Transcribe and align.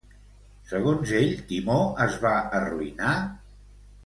Segons 0.71 1.13
ell, 1.19 1.35
Timó 1.51 1.77
es 2.07 2.17
va 2.25 2.33
arruïnar? 2.61 3.15